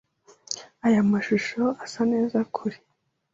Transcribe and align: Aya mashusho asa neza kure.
Aya 0.85 1.01
mashusho 1.11 1.63
asa 1.85 2.01
neza 2.13 2.37
kure. 2.53 2.77